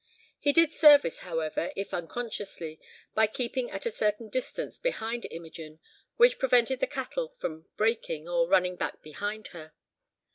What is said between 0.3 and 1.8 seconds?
He did service however,